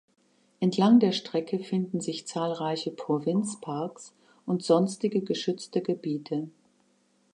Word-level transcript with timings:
Entlang 0.59 0.99
der 0.99 1.11
Strecke 1.11 1.59
finden 1.59 2.01
sich 2.01 2.25
zahlreiche 2.25 2.89
Provinzparks 2.89 4.15
und 4.47 4.63
sonstige 4.63 5.21
geschützte 5.21 5.81
Gebiete. 5.83 6.49